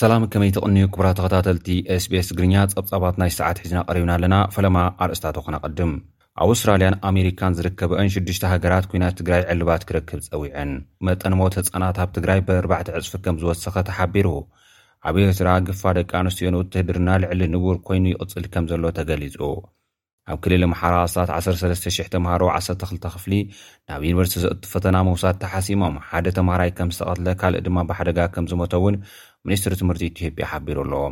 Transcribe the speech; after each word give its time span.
ሰላም 0.00 0.22
ከመይ 0.32 0.50
ተቕንዩ 0.56 0.84
ክብራ 0.94 1.06
ተኸታተልቲ 1.18 1.66
ስbስ 2.02 2.28
እግርኛ 2.34 2.54
ጸብጻባት 2.72 3.16
ናይ 3.22 3.30
ሰዓት 3.38 3.58
ሒዝና 3.62 3.80
ቐሪብና 3.88 4.12
ኣለና 4.16 4.36
ፈለማ 4.56 4.76
ኣርእስታት 5.06 5.38
ክነቐድም 5.46 5.92
ኣብ 6.44 6.48
ኣስትራልያን 6.56 6.98
ኣሜሪካን 7.10 7.56
ዝርከበአን 7.60 8.12
ሽሽተ 8.16 8.42
ሃገራት 8.52 8.86
ኩናት 8.92 9.16
ትግራይ 9.22 9.44
ዕልባት 9.54 9.84
ክርክብ 9.90 10.22
ፀዊዐን 10.30 10.72
መጠን 11.08 11.36
ሞት 11.42 11.56
ህፃናት 11.60 11.98
ኣብ 12.04 12.12
ትግራይ 12.18 12.42
ብርባዕቲ 12.50 12.90
ዕፅፊ 13.00 13.14
ከም 13.26 13.38
ዝወሰኸ 13.44 13.74
ተሓቢሩ 13.90 14.28
ኣብ 15.08 15.16
ኤርትራ 15.26 15.48
ግፋ 15.68 15.82
ደቂ 16.00 16.10
ኣንስትዮን 16.22 16.58
ውትህድርና 16.60 17.10
ልዕሊ 17.24 17.42
ንቡር 17.56 17.76
ኮይኑ 17.88 18.06
ይቕፅል 18.14 18.46
ከም 18.54 18.64
ዘሎ 18.72 18.84
ተገሊጹ 19.00 19.36
ኣብ 20.32 20.38
ክልል 20.44 20.62
ምሓራ 20.72 20.94
13,0000 21.16 22.08
ተምሃሮ 22.14 22.42
12 22.56 23.06
ኽፍሊ 23.14 23.34
ናብ 23.88 24.00
ዩኒቨርሲቲ 24.08 24.34
ዘእ 24.44 24.52
ፈተና 24.72 24.96
መውሳድ 25.08 25.36
ተሓሲሞም 25.44 25.94
ሓደ 26.08 26.26
ተምሃራይ 26.38 26.70
ከም 26.78 26.90
ዝተቐትለ 26.96 27.28
ካልእ 27.40 27.62
ድማ 27.66 27.78
ብሓደጋ 27.90 28.18
ከም 28.34 28.46
ዝሞተ 28.50 28.72
እውን 28.80 28.96
ሚኒስትሪ 29.48 29.72
ትምህርቲ 29.80 30.02
ኢትዮጵያ 30.12 30.46
ሓቢሩ 30.52 30.78
ኣለዎ 30.84 31.02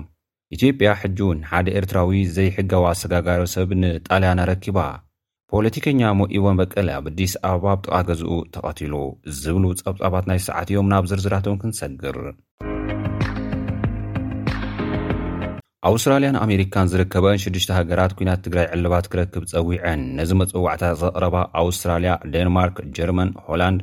ኢትዮጵያ 0.57 0.89
ሕጂእውን 1.03 1.39
ሓደ 1.51 1.67
ኤርትራዊ 1.81 2.21
ዘይሕጋዊ 2.37 2.85
ኣሰጋጋሪ 2.93 3.43
ሰብ 3.55 3.71
ንጣልያና 3.83 4.41
ኣረኪባ 4.47 4.79
ፖለቲከኛ 5.53 6.01
ሞኢቦን 6.21 6.57
በቀለ 6.61 6.89
ኣብ 6.99 7.07
ኣዲስ 7.13 7.33
ኣበባ 7.49 7.69
ብጥቓ 7.79 7.95
ገዝኡ 8.09 8.33
ተቐቲሉ 8.57 8.95
ዝብሉ 9.43 9.65
ጸብጻባት 9.81 10.27
ናይ 10.31 10.41
ሰዓት 10.49 10.69
እዮም 10.75 10.89
ናብ 10.95 11.07
ዝርዝራቶም 11.13 11.59
ክንሰግር 11.63 12.17
ኣውስትራልያን 15.87 16.37
ኣሜሪካን 16.45 16.89
ዝርከበን 16.93 17.41
ሽዱሽተ 17.43 17.71
ሃገራት 17.79 18.13
ኩናት 18.19 18.41
ትግራይ 18.45 18.67
ዕልባት 18.75 19.07
ክረክብ 19.13 19.43
ፀዊዐን 19.51 20.01
ነዚ 20.19 20.31
መጽዋዕታት 20.41 20.97
ዘቕረባ 21.03 21.37
ኣውስትራልያ 21.63 22.13
ደንማርክ 22.33 22.77
ጀርማን 22.97 23.31
ሆላንድ 23.49 23.81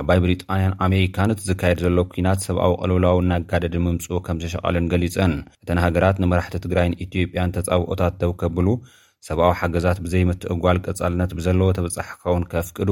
ዓባይ 0.00 0.18
ብሪጣንያን 0.24 0.74
ኣሜሪካን 0.86 1.32
እቲዝካየድ 1.34 1.78
ዘሎ 1.84 2.00
ኩናት 2.14 2.40
ሰብኣዊ 2.48 2.72
ቀልውላዊ 2.80 3.16
እናጋደዲ 3.22 3.76
ምምፅኡ 3.84 4.18
ከም 4.26 4.40
ዘሸቓለን 4.44 4.88
ገሊፀን 4.92 5.34
እተን 5.62 5.80
ሃገራት 5.84 6.18
ንመራሕቲ 6.24 6.56
ትግራይን 6.64 6.98
ኢትዮጵያን 7.06 7.54
ተጻብኦታት 7.58 8.16
ተው 8.22 8.32
ከብሉ 8.42 8.68
ሰብኣዊ 9.28 9.52
ሓገዛት 9.62 10.00
ብዘይምትእጓል 10.06 10.80
ቀጻልነት 10.86 11.30
ብዘለዎ 11.38 11.70
ተበጻሕ 11.78 12.10
ክኸውን 12.20 12.44
ከፍቅዱ 12.52 12.90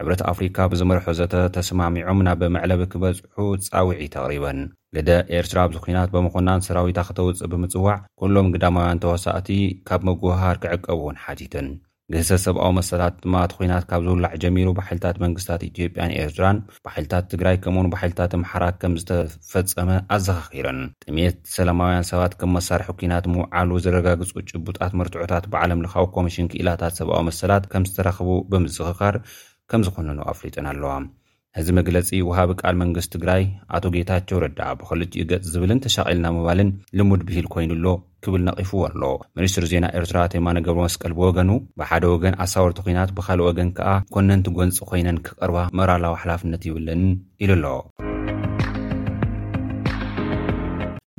ሕብረት 0.00 0.20
ኣፍሪካ 0.30 0.58
ብዝመርሖ 0.72 1.06
ዘተ 1.18 1.34
ተሰማሚዖም 1.54 2.18
ና 2.26 2.32
ብመዕለብ 2.40 2.80
ክበፅሑ 2.92 3.34
ፃዊዒ 3.72 4.00
ተቕሪበን 4.14 4.60
ግደ 4.96 5.10
ኤርትራ 5.38 5.58
ኣብዚ 5.66 5.76
ኩናት 5.84 6.08
በምኮናን 6.14 6.64
ሰራዊታ 6.66 7.00
ክተውፅእ 7.08 7.50
ብምፅዋዕ 7.52 7.96
ኩሎም 8.20 8.48
ግዳማውያን 8.54 9.00
ተወሳእቲ 9.02 9.48
ካብ 9.90 10.02
ምግሃር 10.08 10.56
ክዕቀብ 10.62 10.98
እውን 11.02 11.18
ሓቲትን 11.24 11.68
ግህሰት 12.12 12.40
ሰብኣዊ 12.46 12.70
መሰላታት 12.78 13.20
ድማቲ 13.24 13.52
ኩናት 13.58 13.84
ካብ 13.90 14.00
ዝውላዕ 14.06 14.32
ጀሚሩ 14.42 14.68
ባሓልታት 14.78 15.16
መንግስታት 15.24 15.60
ኢትዮጵያን 15.68 16.14
ኤርትራን 16.22 16.58
ባሓልታት 16.86 17.24
ትግራይ 17.32 17.56
ከምውን 17.64 17.88
ባሓልታት 17.92 18.32
ምሓራት 18.42 18.76
ከም 18.82 18.94
ዝተፈፀመ 19.02 19.90
ኣዘኻኺረን 20.16 20.80
ጥሜት 21.04 21.38
ሰላማውያን 21.56 22.08
ሰባት 22.12 22.34
ከም 22.40 22.52
መሳርሒ 22.58 22.90
ኩናት 23.02 23.26
ምውዓሉ 23.34 23.70
ዝረጋግፁ 23.86 24.32
ጭቡጣት 24.50 24.92
ምርትዑታት 25.00 25.46
ብዓለም 25.54 25.84
ልኻዊ 25.86 26.06
ኮሚሽን 26.18 26.50
ክእላታት 26.54 26.96
ሰብኣዊ 27.00 27.24
መሰላት 27.30 27.64
ከም 27.74 27.86
ዝተረኽቡ 27.90 28.30
ብምዝኽካር 28.52 29.16
ከም 29.72 29.82
ዝኾኑኑ 29.86 30.18
ኣፍሊጥን 30.30 30.66
ኣለዋ 30.70 30.92
እዚ 31.60 31.66
መግለፂ 31.78 32.08
ውሃቢ 32.26 32.50
ቃል 32.62 32.74
መንግስቲ 32.80 33.10
ትግራይ 33.14 33.42
ኣቶ 33.76 33.84
ጌታቸው 33.94 34.38
ረዳ 34.44 34.60
ብክልጅ 34.80 35.10
ዩገጽ 35.20 35.44
ዝብልን 35.52 35.80
ተሻቒልና 35.86 36.26
ምባልን 36.36 36.70
ልሙድብሂል 36.98 37.46
ኮይኑሎ 37.54 37.86
ክብል 38.26 38.42
ነቒፉዎ 38.48 38.82
ኣሎዎ 38.90 39.14
ሚኒስትሪ 39.38 39.64
ዜና 39.72 39.84
ኤርትራ 40.00 40.18
ተይማኖ 40.34 40.56
ገብሮ 40.68 40.82
መስቀል 40.86 41.14
ብወገኑ 41.18 41.50
ብሓደ 41.82 42.04
ወገን 42.14 42.38
ኣሳወርቲ 42.46 42.80
ኩናት 42.86 43.12
ብካልእ 43.18 43.46
ወገን 43.48 43.70
ከኣ 43.78 43.90
ኰነንቲ 44.20 44.48
ጎንፂ 44.60 44.78
ኮይነን 44.92 45.20
ክቐርባ 45.28 45.58
መዕራላዊ 45.80 46.16
ሓላፍነት 46.24 46.64
ይብልን 46.70 47.04
ኢሉ 47.44 47.50
ኣለዎ 47.72 47.76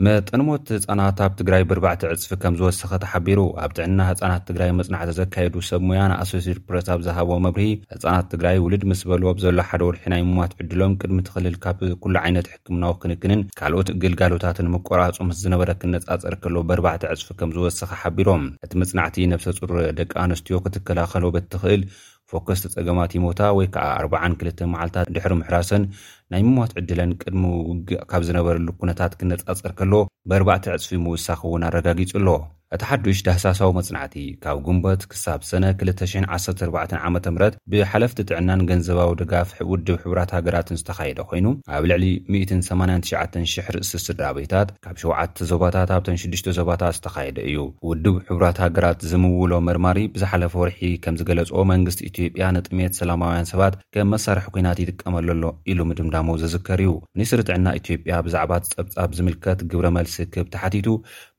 መጠንሞት 0.06 0.64
ህፃናት 0.74 1.18
ኣብ 1.26 1.34
ትግራይ 1.40 1.64
ብርባዕቲ 1.70 2.02
ዕፅፊ 2.14 2.32
ከም 2.44 2.54
ዝወሰኸ 2.60 2.92
ተሓቢሩ 3.04 3.40
ኣብ 3.64 3.72
ጥዕና 3.78 4.00
ህፃናት 4.08 4.42
ትግራይ 4.50 4.70
መጽናዕቲ 4.80 5.12
ዘካየዱ 5.20 5.56
ሰብ 5.68 5.82
ሞያን 5.90 6.12
ኣሶሴት 6.22 6.60
ፕረስ 6.68 6.88
ኣብ 6.94 7.02
ዝሃቦዎ 7.06 7.38
መብርሂ 7.46 7.68
ህፃናት 7.94 8.26
ትግራይ 8.34 8.58
ውልድ 8.66 8.84
ምስ 8.92 9.02
በሎ 9.12 9.24
ኣብዘሎ 9.34 9.58
ሓደ 9.70 9.82
ወርሒ 9.90 10.04
ናይ 10.14 10.22
ሙማት 10.30 10.54
ዕድሎም 10.64 10.96
ቅድሚ 11.04 11.20
ትኽልል 11.28 11.56
ካብ 11.66 11.80
ኩሉ 12.06 12.16
ዓይነት 12.24 12.50
ሕክምናዊ 12.54 12.96
ክንክንን 13.04 13.44
ካልኦት 13.60 13.92
ግልጋሎታትን 14.06 14.72
ምቆራጹ 14.76 15.18
ምስ 15.30 15.40
ዝነበረ 15.46 15.70
ክነጻፀር 15.84 16.36
ከሎ 16.46 16.56
በርባዕቲ 16.72 17.06
ዕፅፊ 17.14 17.32
ከም 17.42 17.54
ዝወሰኺ 17.58 17.92
ሓቢሮም 18.04 18.46
እቲ 18.68 18.72
መጽናዕቲ 18.84 19.28
ነብሰፅሩር 19.34 19.80
ደቂ 20.02 20.12
ኣንስትዮ 20.26 20.58
ክትከላኸሎ 20.66 21.26
በትኽእል 21.38 21.84
ፎከስ 22.32 22.60
ተፀገማት 22.66 23.12
ሞታ 23.24 23.42
ወይ 23.56 23.66
ከዓ 23.74 23.88
402ልተ 24.04 24.60
መዓልታት 24.74 25.08
ድሕሪ 25.16 25.34
ምሕራሰን 25.40 25.84
ናይ 26.34 26.44
ምሞት 26.48 26.72
ዕድለን 26.80 27.12
ቅድሚ 27.24 27.42
ውግእ 27.70 28.00
ካብ 28.12 28.22
ዝነበረሉ 28.28 28.68
ኩነታት 28.80 29.12
ክነጻጸር 29.20 29.72
ከሎዎ 29.80 30.02
በርባእቲ 30.30 30.64
ዕፅፊ 30.76 30.90
ምውሳኺ 31.06 31.40
እውን 31.48 31.66
ኣረጋጊጹ 31.68 32.12
ኣሎዎ 32.20 32.38
እቲ 32.76 32.84
ሓዱሽ 32.92 33.18
ዳህሳሳዊ 33.26 33.70
መጽናዕቲ 33.78 34.14
ካብ 34.44 34.58
ጉንበት 34.68 35.02
ክሳብ 35.12 35.42
ሰነ 35.50 35.64
214ዓ 35.82 37.04
ምት 37.16 37.26
ብሓለፍቲ 37.72 38.20
ጥዕናን 38.30 38.62
ገንዘባዊ 38.70 39.10
ድጋፍ 39.20 39.50
ውድብ 39.72 39.98
ሕቡራት 40.04 40.32
ሃገራትን 40.36 40.78
ዝተኻየደ 40.82 41.20
ኮይኑ 41.32 41.46
ኣብ 41.78 41.84
ልዕሊ 41.92 42.06
189,00 42.36 43.70
ርእሲ 43.76 43.92
ስድራቤታት 44.06 44.70
ካብ 44.86 44.96
7ውዓተ 45.02 45.38
ዞባታት 45.52 45.92
ኣብተን 45.98 46.18
ሽዱሽተ 46.22 46.48
ዞባታት 46.60 46.96
ዝተኻየደ 46.98 47.38
እዩ 47.52 47.60
ውድብ 47.90 48.18
ሕራት 48.30 48.60
ሃገራት 48.66 49.00
ዝምውሎ 49.12 49.54
ምርማሪ 49.68 50.02
ብዝሓለፈ 50.16 50.54
ወርሒ 50.64 50.82
ከም 51.04 51.20
ዝገለጾ 51.22 51.52
መንግስቲ 51.74 52.02
ኢትዮጵያ 52.12 52.48
ንጥሜት 52.58 52.98
ሰላማውያን 53.02 53.50
ሰባት 53.52 53.78
ከም 53.98 54.12
መሳርሒ 54.16 54.48
ኩናት 54.58 54.82
ይጥቀመሉሎ 54.86 55.46
ኢሉ 55.74 55.80
ምድምዳሙ 55.92 56.28
ዝዝከር 56.46 56.82
እዩ 56.88 56.96
ሚኒስትሪ 57.20 57.42
ጥዕና 57.52 57.68
ኢትዮጵያ 57.82 58.18
ብዛዕባ 58.30 58.54
ጸብጻብ 58.74 59.10
ዝምልከት 59.20 59.62
ግብረ 59.72 59.88
መልሲ 60.00 60.18
ክብ 60.34 60.50
ተሓቲቱ 60.58 60.88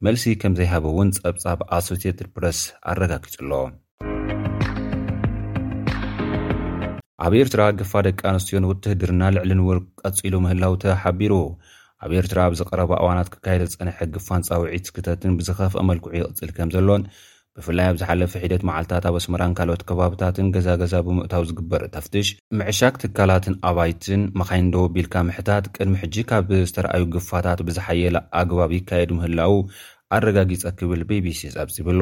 መልሲ 0.06 0.25
ከም 0.41 0.53
ዘይሃበ 0.59 0.84
እውን 0.92 1.10
ፀብፃብ 1.19 1.60
ኣሶስተድ 1.75 2.19
ፕረስ 2.37 2.59
ኣረጋጊፅኣሎ 2.91 3.50
ኣብ 7.26 7.32
ኤርትራ 7.41 7.62
ግፋ 7.78 7.92
ደቂ 8.06 8.19
ኣንስትዮን 8.31 8.66
ውትህድርና 8.70 9.22
ልዕሊን 9.37 9.62
ውር 9.66 9.78
ቀፂሉ 10.03 10.34
ምህላው 10.47 10.75
ተሓቢሩ 10.84 11.32
ኣብ 12.06 12.10
ኤርትራ 12.20 12.38
ኣብዝቀረባ 12.48 12.92
እዋናት 13.03 13.31
ክካየደ 13.34 13.65
ዝፀነሐ 13.75 13.98
ግፋን 14.16 14.44
ፃውዒት 14.48 14.91
ስክተትን 14.91 15.38
ብዝኸፍአ 15.38 15.84
መልክዑ 15.91 16.10
ይቅፅል 16.19 16.53
ከም 16.59 16.72
ዘሎን 16.76 17.04
ብፍላይ 17.59 17.87
ኣብ 17.88 17.97
ዝሓለፈ 18.00 18.32
ሒደት 18.42 18.62
መዓልትታት 18.69 19.04
ኣብ 19.09 19.16
ኣስመራን 19.19 19.53
ካልኦት 19.59 19.82
ከባብታትን 19.88 20.47
ገዛገዛ 20.54 20.94
ብምእታው 21.06 21.42
ዝግበር 21.48 21.82
ኣፍትሽ 22.00 22.28
ምዕሻቅ 22.59 22.92
ትካላትን 23.03 23.54
ኣባይትን 23.69 24.22
መኻይ 24.41 24.62
ዶወቢልካ 24.75 25.15
ምሕታት 25.28 25.65
ቅድሚ 25.75 25.94
ሕጂ 26.03 26.16
ካብ 26.31 26.48
ዝተረኣዩ 26.69 27.03
ግፋታት 27.16 27.60
ብዝሓየለ 27.69 28.16
ኣግባብ 28.41 28.70
ይካየድ 28.78 29.12
ምህላው 29.19 29.54
ኣረጋጊፀ 30.16 30.62
ክብል 30.81 31.03
bbc 31.10 31.41
ኣብዚብሎ 31.65 32.00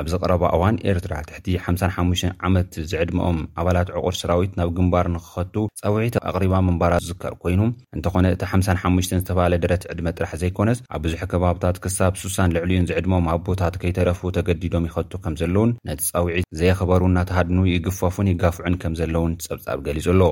ኣብ 0.00 0.06
ዚ 0.12 0.14
ቐረባ 0.22 0.44
እዋን 0.54 0.76
ኤርትራ 0.90 1.14
ትሕቲ 1.26 1.46
ሓሓሙሽ 1.80 2.22
ዓመት 2.46 2.70
ዝዕድሞኦም 2.90 3.36
ኣባላት 3.60 3.88
ዕቑር 3.98 4.14
ሰራዊት 4.20 4.52
ናብ 4.58 4.70
ግንባር 4.78 5.06
ንክኸቱ 5.16 5.54
ጻውዒት 5.80 6.16
ኣቕሪባ 6.30 6.54
መንባራ 6.68 6.94
ዝዝከር 7.04 7.34
ኮይኑ 7.42 7.60
እንተኾነ 7.96 8.24
እቲ 8.36 8.42
ሓሓሙሽ 8.52 9.08
ዝተበሃለ 9.20 9.54
ደረት 9.64 9.84
ዕድመ 9.92 10.06
ጥራሕ 10.18 10.32
ዘይኮነስ 10.42 10.80
ኣብ 10.94 11.00
ብዙሕ 11.06 11.20
ከባብታት 11.32 11.78
ክሳብ 11.84 12.12
ስሳን 12.22 12.54
ልዕልዩን 12.58 12.88
ዝዕድሞኦም 12.90 13.28
ኣቦታት 13.36 13.76
ከይተረፉ 13.82 14.20
ተገዲዶም 14.38 14.88
ይኸቱ 14.90 15.12
ከም 15.26 15.36
ዘለውን 15.42 15.76
ነቲ 15.90 16.00
ጻውዒት 16.10 16.48
ዘየኽበሩ 16.60 17.02
እናተሃድኑ 17.12 17.60
ይግፋፉን 17.74 18.32
ይጋፍዑን 18.34 18.78
ከም 18.84 18.96
ዘለውን 19.02 19.34
ፀብጻብ 19.48 19.78
ገሊጹ 19.88 20.06
ኣሎ 20.16 20.22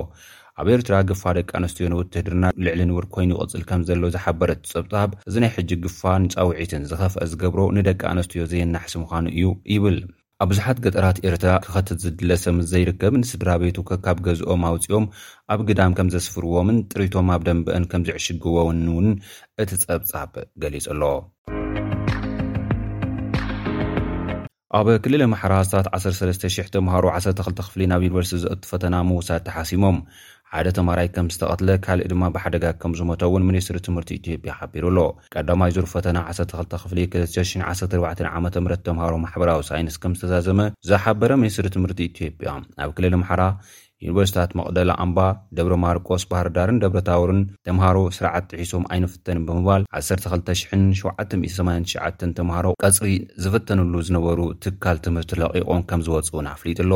ኣብ 0.61 0.67
ኤርትራ 0.71 0.95
ግፋ 1.09 1.21
ደቂ 1.35 1.47
ኣንስትዮ 1.57 1.85
ንውት 1.91 2.15
ህድርና 2.17 2.45
ልዕሊ 2.65 2.81
ንውር 2.89 3.05
ኮይኑ 3.13 3.29
ይቕፅል 3.35 3.61
ከም 3.69 3.81
ዘሎ 3.87 4.01
ዝሓበረ 4.15 4.51
ቲ 4.63 4.67
ፀብጻብ 4.73 5.09
እዚ 5.29 5.35
ናይ 5.43 5.49
ሕጂ 5.55 5.69
ግፋን 5.83 6.23
ፃውዒትን 6.33 6.83
ዝኸፍአ 6.89 7.21
ዝገብሮ 7.31 7.61
ንደቂ 7.77 8.01
ኣንስትዮ 8.11 8.43
ዘየናሕሲ 8.51 8.93
ምዃኑ 9.03 9.25
እዩ 9.33 9.45
ይብል 9.75 9.97
ኣብ 10.43 10.47
ብዙሓት 10.51 10.77
ገጠራት 10.85 11.17
ኤርትራ 11.29 11.53
ክኸትት 11.65 11.99
ዝድለሰ 12.03 12.43
ም 12.57 12.65
ዘይርከብን 12.71 13.23
ስድራ 13.31 13.49
ቤቱ 13.63 13.77
ካብ 14.05 14.19
ገዝኦም 14.27 14.61
ኣውፂኦም 14.69 15.05
ኣብ 15.55 15.59
ግዳም 15.69 15.95
ከም 15.99 16.11
ዘስፍርዎምን 16.15 16.77
ጥሪቶም 16.91 17.27
ኣብ 17.35 17.41
ደንበአን 17.47 17.87
ከም 17.93 18.03
ዝዕሽግዎምን 18.09 18.83
እውን 18.91 19.09
እቲ 19.63 19.71
ጸብጻብ 19.85 20.31
ገሊጹ 20.65 20.85
ኣሎ 20.95 21.03
ኣብ 24.77 24.87
ክልል 25.05 25.21
ኣማሓራስታት 25.27 25.87
13,0000 25.95 26.69
ተምሃሮ 26.75 27.03
12 27.15 27.59
ክፍሊ 27.65 27.81
ናብ 27.89 28.03
ዩኒቨርስቲ 28.07 28.37
ዘእቲ 28.43 28.63
ፈተና 28.71 28.93
መውሳድ 29.09 29.41
ተሓሲሞም 29.47 29.97
ሓደ 30.55 30.67
ተማራይ 30.77 31.07
ከም 31.13 31.27
ዝተቐትለ 31.33 31.69
ካልእ 31.85 32.07
ድማ 32.11 32.23
ብሓደጋ 32.33 32.65
ከም 32.81 32.91
ዝሞተ 32.97 33.21
እውን 33.27 33.43
ሚኒስትሪ 33.49 33.77
ትምህርቲ 33.87 34.09
ኢትዮጵያ 34.19 34.51
ሓቢሩ 34.59 34.83
ኣሎ 34.91 34.99
ቀዳማይ 35.33 35.71
ዞር 35.75 35.85
ፈተና 35.93 36.17
12 36.33 36.75
2914ዓ 37.37 38.35
ም 38.43 38.45
ተምሃሮ 38.87 39.13
ማሕበራዊ 39.23 39.59
ሳይንስ 39.69 39.95
ከም 40.03 40.13
ዝተዛዘመ 40.19 40.59
ዝሓበረ 40.89 41.31
ሚኒስትሪ 41.45 41.65
ትምህርቲ 41.77 41.99
ኢትዮጵያ 42.11 42.51
ኣብ 42.85 42.91
ክልል 42.97 43.13
ምሓራ 43.23 43.41
ዩኒቨርስታት 44.07 44.51
መቕደላ 44.59 44.91
ኣምባ 45.05 45.17
ደብረ 45.57 45.73
ማርቆስ 45.87 46.23
ባህርዳርን 46.33 46.77
ደብረ 46.83 46.99
ታውርን 47.09 47.41
ተምሃሮ 47.69 47.97
ስርዓት 48.17 48.43
ጥሒሶም 48.53 48.83
ኣይንፍተንን 48.93 49.43
ብምባል 49.49 49.81
120789 50.05 52.21
ተምሃሮ 52.39 52.65
ቀጽሪ 52.85 53.09
ዝፍተኑሉ 53.45 53.93
ዝነበሩ 54.09 54.39
ትካል 54.65 54.97
ትምህርቲ 55.07 55.31
ለቒቖን 55.43 55.81
ከም 55.91 56.01
ዝወፅእውን 56.07 56.49
ኣፍሊጡ 56.55 56.79
ኣሎ 56.87 56.93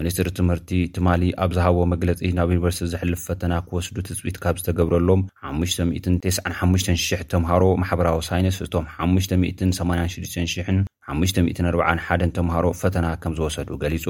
ሚኒስትሪ 0.00 0.28
ትምህርቲ 0.36 0.68
ትማሊ 0.96 1.22
ኣብ 1.44 1.50
ዝሃቦ 1.56 1.78
መግለጺ 1.90 2.18
ናብ 2.36 2.50
ዩኒቨርስቲ 2.54 2.84
ዘሕልፍ 2.92 3.20
ፈተና 3.28 3.52
ክወስዱ 3.66 3.96
ትፅቢት 4.08 4.36
ካብ 4.44 4.56
ዝተገብረሎም 4.60 5.22
5 5.50 5.82
95 5.82 6.92
000 7.00 7.28
ተምሃሮ 7.32 7.62
ማሕበራዊ 7.82 8.20
ሳይንስ 8.30 8.58
እቶም 8.68 8.86
5ሙ86ዱ000ን 8.94 10.78
54 11.10 12.02
ሓደን 12.06 12.30
ተምሃሮ 12.34 12.66
ፈተና 12.80 13.06
ከም 13.22 13.32
ዝወሰዱ 13.38 13.68
ገሊጹ 13.82 14.04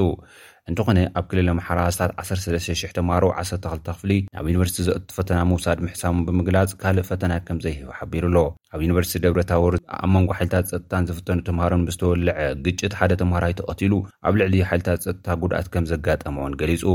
እንተኾነ 0.69 0.99
ኣብ 1.19 1.25
ክልለ 1.29 1.49
መሓራስታት 1.59 2.11
1300 2.23 2.91
ተምሃሮ 2.97 3.23
12 3.43 3.79
ክፍሊ 3.87 4.11
ናብ 4.35 4.45
ዩኒቨርሲቲ 4.51 4.77
ዘእቲ 4.87 5.09
ፈተና 5.17 5.39
ምውሳድ 5.51 5.79
ምሕሳሙ 5.85 6.13
ብምግላጽ 6.27 6.71
ካልእ 6.83 7.07
ፈተና 7.09 7.33
ከም 7.47 7.57
ዘይህቡ 7.65 7.89
ሓቢሩኣሎ 7.99 8.37
ኣብ 8.73 8.79
ዩኒቨርስቲ 8.85 9.15
ደብረታወር 9.25 9.75
ኣብ 9.99 10.09
መንጎ 10.15 10.29
ሓይልታት 10.37 10.67
ፀጥታን 10.73 11.07
ዝፍተኑ 11.09 11.39
ተምሃሮን 11.49 11.83
ብዝተወልዐ 11.89 12.35
ግጭት 12.67 12.95
ሓደ 13.01 13.11
ተምሃራይ 13.23 13.55
ተቐቲሉ 13.61 13.93
ኣብ 14.29 14.35
ልዕሊ 14.41 14.55
ሓይልታት 14.71 15.01
ፀጥታ 15.09 15.27
ጉድኣት 15.43 15.69
ከም 15.75 15.87
ዘጋጠመዎን 15.93 16.55
ገሊጹ 16.63 16.85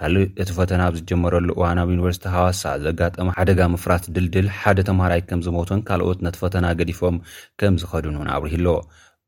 ካልእ 0.00 0.26
እቲ 0.42 0.50
ፈተና 0.60 0.82
ብዝጀመረሉ 0.94 1.48
እዋናኣብ 1.58 1.90
ዩኒቨርሲቲ 1.96 2.26
ሃዋሳ 2.36 2.62
ዘጋጠመ 2.86 3.28
ሓደጋ 3.36 3.60
ምፍራት 3.74 4.04
ድልድል 4.16 4.48
ሓደ 4.60 4.78
ተምሃራይ 4.90 5.20
ከም 5.28 5.42
ዝሞትን 5.48 5.80
ካልኦት 5.90 6.18
ነቲ 6.28 6.36
ፈተና 6.42 6.66
ገዲፎም 6.80 7.18
ከም 7.60 7.76
ዝኸዱን 7.84 8.16
እውን 8.18 8.30
ኣብርሂሎ 8.36 8.68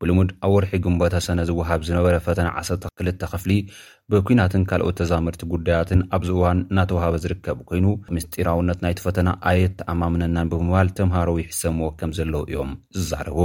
ብልሙድ 0.01 0.29
ኣብ 0.45 0.51
ወርሒ 0.55 0.69
ግንበታ 0.83 1.15
ሰነ 1.25 1.39
ዝወሃብ 1.47 1.81
ዝነበረ 1.87 2.15
ፈተና 2.25 2.47
12 2.59 3.23
ከፍሊ 3.31 3.53
ብኩናትን 4.11 4.61
ካልኦት 4.69 4.95
ተዛምርቲ 4.99 5.41
ጉዳያትን 5.53 6.01
ኣብዚ 6.15 6.29
እዋን 6.35 6.59
እናተዋሃበ 6.71 7.15
ዝርከብ 7.23 7.57
ኮይኑ 7.69 7.85
ምስጢራውነት 8.17 8.79
ናይቲ 8.83 8.99
ፈተና 9.07 9.29
ኣየተኣማምነናን 9.49 10.51
ብምባል 10.53 10.89
ተምሃሮዊ 10.99 11.39
ይሕሰምዎ 11.43 11.89
ከም 12.01 12.13
ዘለዉ 12.19 12.43
እዮም 12.51 12.71
ዝዛረቡ 12.97 13.39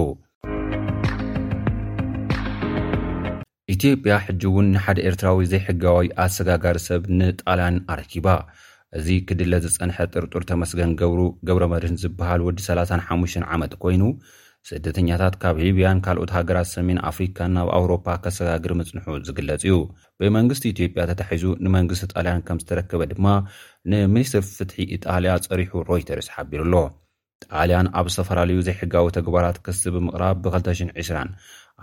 ኢትዮጵያ 3.75 4.15
ሕጂ 4.27 4.43
እውን 4.53 4.69
ንሓደ 4.77 4.99
ኤርትራዊ 5.09 5.43
ዘይሕጋዋይ 5.55 6.09
ኣሰጋጋሪ 6.27 6.79
ሰብ 6.89 7.03
ንጣልያን 7.19 7.83
ኣረኪባ 7.95 8.27
እዚ 8.99 9.09
ክድለ 9.29 9.53
ዝፀንሐ 9.67 9.99
ጥርጡር 10.15 10.43
ተመስገን 10.53 10.93
ገብሩ 11.03 11.21
ገብረ 11.49 11.65
መድህን 11.75 12.01
ዝበሃል 12.05 12.41
ወዲ 12.49 12.59
35 12.71 13.49
ዓመት 13.55 13.73
ኮይኑ 13.85 14.03
ስደተኛታት 14.69 15.35
ካብ 15.41 15.57
ሊብያን 15.63 15.99
ካልኦት 16.05 16.31
ሃገራት 16.37 16.69
ሰሜን 16.75 16.99
ኣፍሪካን 17.09 17.51
ናብ 17.57 17.69
ኣውሮፓ 17.79 18.07
ከሰጋግሪ 18.25 18.73
ምፅንሑ 18.81 19.09
ዝግለጽ 19.27 19.63
እዩ 19.69 19.75
ብመንግስቲ 20.21 20.65
ኢትዮጵያ 20.75 21.03
ተታሒዙ 21.11 21.45
ንመንግስቲ 21.65 22.07
ጣልያን 22.13 22.41
ከም 22.47 22.59
ዝተረከበ 22.63 23.03
ድማ 23.11 23.27
ንሚኒስትር 23.95 24.45
ፍትሒ 24.55 24.77
ኢጣልያ 24.97 25.35
ፀሪሑ 25.49 25.75
ሮይተርስ 25.91 26.29
ሓቢሩ 26.35 26.61
ኣሎ 26.67 26.77
ጣልያን 27.51 27.91
ኣብ 28.01 28.07
ዝተፈላለዩ 28.15 28.59
ዘይሕጋዊ 28.69 29.07
ተግባራት 29.19 29.59
ክሲ 29.67 29.83
ብምቕራብ 29.97 30.39
ብ20020 30.47 31.29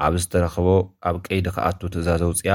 ኣብ 0.06 0.14
ዝተረኸቦ 0.24 0.68
ኣብ 1.10 1.16
ቀይዲ 1.28 1.48
ክኣቱ 1.58 1.82
ትእዛዘ 1.96 2.22
ውፅኣ 2.32 2.50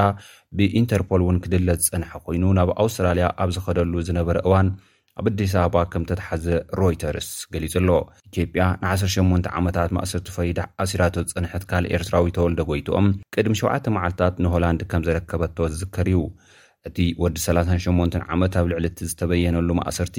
ብኢንተርፖል 0.57 1.21
እውን 1.25 1.39
ክድለ 1.45 1.69
ዝፀንሐ 1.85 2.11
ኮይኑ 2.27 2.43
ናብ 2.59 2.71
ኣውስትራልያ 2.83 3.27
ኣብ 3.43 3.49
ዝኸደሉ 3.57 3.93
ዝነበረ 4.09 4.37
እዋን 4.49 4.69
ኣብ 5.19 5.27
ኣዲስ 5.29 5.51
ኣበባ 5.61 5.77
ከምተተሓዘ 5.91 6.45
ሮይተርስ 6.79 7.29
ገሊጹ 7.53 7.73
ኣሎ 7.81 7.89
ኢትዮጵያ 8.29 8.63
ን18 8.83 9.47
ዓመታት 9.59 9.89
ማእሰርቲ 9.97 10.27
ፈይዳ 10.35 10.59
ኣሲራቶ 10.83 11.15
ፅንሐት 11.31 11.63
ካልእ 11.69 11.93
ኤርትራዊ 11.97 12.25
ተወልደ 12.37 12.61
ጎይትኦም 12.69 13.07
ቅድሚ 13.35 13.53
7ተ 13.61 13.85
መዓልትታት 13.95 14.35
ንሆላንድ 14.45 14.81
ከም 14.91 15.03
ዘረከበቶ 15.07 15.57
ዝዝከርዩ 15.73 16.19
እቲ 16.89 16.97
ወዲ 17.23 17.35
38 17.45 18.17
ዓመት 18.33 18.53
ኣብ 18.61 18.65
ልዕልእቲ 18.71 18.99
ዝተበየነሉ 19.11 19.69
ማእሰርቲ 19.81 20.17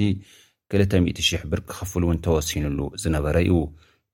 20,0000 0.77 1.45
ብር 1.53 1.61
ክኸፍሉ 1.69 2.03
እውን 2.09 2.19
ተወሲኑሉ 2.25 2.79
ዝነበረ 3.03 3.35
እዩ 3.45 3.55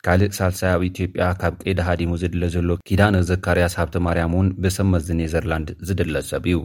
ካልእ 0.08 0.34
ሳልሳይ 0.40 0.72
ኣብ 0.76 0.82
ኢትዮጵያ 0.92 1.30
ካብ 1.42 1.56
ቀይዳ 1.66 1.80
ሃዲሙ 1.90 2.12
ዝድለ 2.26 2.44
ዘሎ 2.58 2.70
ኪዳን 2.90 3.18
ዘካርያስሃብቲ 3.32 3.98
ማርያም 4.10 4.36
እውን 4.38 4.50
ብሰመዚ 4.66 5.10
ኔዘርላንድ 5.24 5.72
ዝድለ 5.90 6.16
ሰብ 6.32 6.46
እዩ 6.54 6.60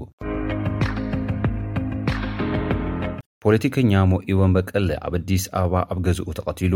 ፖለቲከኛ 3.44 3.92
ሞኢቦን 4.10 4.50
በቀሊ 4.54 4.88
ኣብ 5.06 5.12
ኣዲስ 5.19 5.44
ኣበባ 5.58 5.75
ኣብ 5.92 5.98
ገዝኡ 6.06 6.25
ተቐቲሉ 6.38 6.75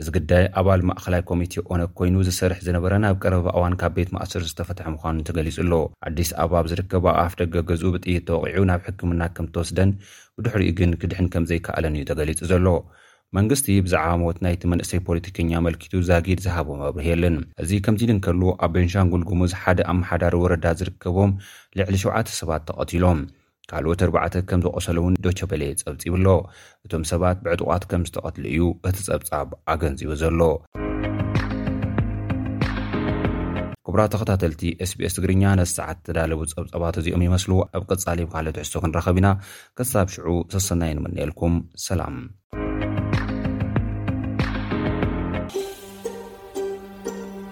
እዚ 0.00 0.06
ግዳይ 0.16 0.44
ኣባል 0.60 0.82
ማእኸላይ 0.88 1.22
ኮሚቴ 1.30 1.54
ኦነድ 1.74 1.90
ኰይኑ 2.00 2.16
ዝሰርሕ 2.26 2.58
ዝነበረ 2.66 2.92
ናብ 3.04 3.16
ቀረባእዋን 3.22 3.74
ካብ 3.80 3.92
ቤት 3.96 4.10
ማእሰር 4.16 4.42
ዝተፈታሐ 4.50 4.88
ምዃኑን 4.94 5.24
ተገሊጹ 5.28 5.56
ኣሎ 5.64 5.72
ኣዲስ 6.10 6.30
ኣበባ 6.42 6.60
ብዚርከባ 6.66 7.04
ኣፍ 7.22 7.32
ደገ 7.40 7.54
ገዝኡ 7.70 7.90
ብጥይድ 7.94 8.22
ተወቒዑ 8.28 8.62
ናብ 8.70 8.82
ሕክምና 8.88 9.22
ከም 9.38 9.46
እተወስደን 9.50 9.90
ብድሕሪኡ 10.36 10.68
ግን 10.80 10.92
ክድሕን 11.00 11.28
ከም 11.32 11.46
ዘይከኣለን 11.52 11.96
እዩ 12.00 12.04
ተገሊጹ 12.10 12.38
ዘሎ 12.52 12.66
መንግስቲ 13.38 13.66
ብዛዓባሞት 13.88 14.38
ናይቲ 14.46 14.62
መንእሰይ 14.74 15.02
ፖለቲከኛ 15.08 15.50
መልኪቱ 15.68 15.92
ዛጊድ 16.10 16.42
ዝሃቦም 16.46 16.84
ኣብህየልን 16.90 17.38
እዚ 17.64 17.72
ከምዚ 17.86 18.02
ድንከልዉ 18.12 18.46
ኣብ 18.66 18.70
ቤንሻን 18.76 19.10
ጕልጉሙዝ 19.14 19.52
ሓደ 19.64 19.80
ኣመሓዳሪ 19.94 20.36
ወረዳ 20.44 20.64
ዚርከቦም 20.82 21.32
ልዕሊ 21.80 21.96
7ተ 22.06 22.28
ሰባት 22.40 22.62
ተቐቲሎም 22.70 23.20
ካልኦት 23.70 24.02
4ርባዕ 24.04 24.26
ከም 24.50 24.60
ዝቆሰሉ 24.64 24.98
ውን 25.04 25.14
ዶቸ 25.24 25.38
በሌ 25.50 25.62
ፀብፂብኣሎ 25.86 26.28
እቶም 26.84 27.02
ሰባት 27.12 27.38
ብዕጡቃት 27.44 27.82
ከም 27.90 28.02
ዝተቐትሉ 28.08 28.44
እዩ 28.52 28.60
እቲ 28.88 28.96
ፀብጻብ 29.08 29.48
ኣገንዚቡ 29.72 30.10
ዘሎ 30.22 30.40
ክቡራ 33.88 34.02
ተኸታተልቲ 34.12 34.62
sps 34.88 35.12
ትግርኛ 35.18 35.44
ነሰዓት 35.60 35.98
ተዳለቡ 36.06 36.40
ፀብፀባት 36.56 36.96
እዚኦም 37.02 37.22
ይመስሉ 37.28 37.52
ኣብ 37.76 37.84
ቅጻሊ 37.92 38.18
ብካልኦ 38.28 38.52
ትሕሶ 38.58 38.72
ክንረኸብ 38.84 39.18
ኢና 39.22 39.28
ክሳብ 39.80 40.06
ሽዑ 40.16 40.26
ስሰናይ 40.54 40.92
ንምንኤልኩም 41.00 41.54
ሰላም 41.88 42.16